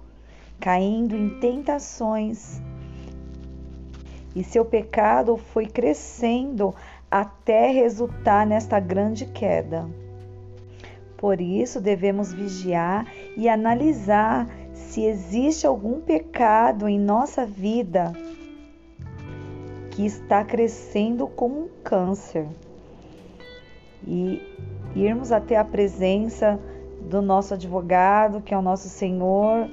caindo 0.59 1.15
em 1.15 1.39
tentações. 1.39 2.61
E 4.33 4.43
seu 4.43 4.63
pecado 4.63 5.35
foi 5.35 5.65
crescendo 5.65 6.73
até 7.11 7.71
resultar 7.71 8.45
nesta 8.45 8.79
grande 8.79 9.25
queda. 9.25 9.89
Por 11.17 11.41
isso 11.41 11.81
devemos 11.81 12.31
vigiar 12.31 13.05
e 13.35 13.49
analisar 13.49 14.47
se 14.73 15.03
existe 15.03 15.67
algum 15.67 15.99
pecado 15.99 16.87
em 16.87 16.97
nossa 16.97 17.45
vida 17.45 18.13
que 19.99 20.05
está 20.05 20.45
crescendo 20.45 21.27
como 21.27 21.63
um 21.63 21.67
câncer. 21.83 22.47
E 24.07 24.41
irmos 24.95 25.29
até 25.29 25.57
a 25.57 25.65
presença 25.65 26.57
do 27.01 27.21
nosso 27.21 27.53
advogado, 27.53 28.39
que 28.39 28.53
é 28.53 28.57
o 28.57 28.61
nosso 28.61 28.87
Senhor 28.87 29.69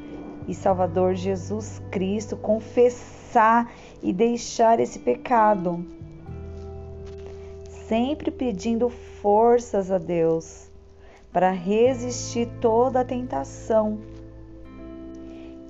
e 0.49 0.53
Salvador 0.53 1.15
Jesus 1.15 1.81
Cristo, 1.93 2.37
confessar 2.37 3.73
e 4.03 4.13
deixar 4.13 4.81
esse 4.81 4.99
pecado. 4.99 5.87
Sempre 7.87 8.33
pedindo 8.33 8.89
forças 8.89 9.93
a 9.93 9.99
Deus 9.99 10.69
para 11.33 11.53
resistir 11.53 12.49
toda 12.61 13.03
a 13.03 13.05
tentação. 13.05 14.01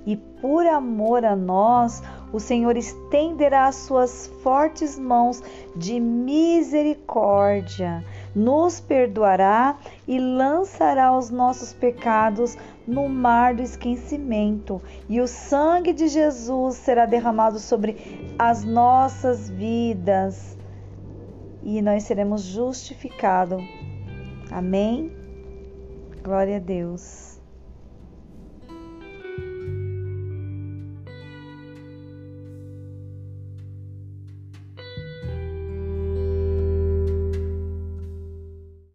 E 0.03 0.15
por 0.15 0.65
amor 0.65 1.23
a 1.23 1.35
nós, 1.35 2.01
o 2.31 2.39
Senhor 2.39 2.77
estenderá 2.77 3.67
as 3.67 3.75
suas 3.75 4.27
fortes 4.41 4.97
mãos 4.99 5.41
de 5.75 5.99
misericórdia, 5.99 8.03
nos 8.35 8.79
perdoará 8.79 9.77
e 10.07 10.19
lançará 10.19 11.17
os 11.17 11.29
nossos 11.29 11.73
pecados 11.73 12.57
no 12.87 13.09
mar 13.09 13.55
do 13.55 13.61
esquecimento, 13.61 14.81
e 15.09 15.19
o 15.19 15.27
sangue 15.27 15.93
de 15.93 16.07
Jesus 16.07 16.75
será 16.75 17.05
derramado 17.05 17.59
sobre 17.59 18.33
as 18.37 18.63
nossas 18.63 19.49
vidas, 19.49 20.57
e 21.63 21.81
nós 21.81 22.03
seremos 22.03 22.43
justificados. 22.43 23.63
Amém? 24.51 25.11
Glória 26.23 26.57
a 26.57 26.59
Deus. 26.59 27.26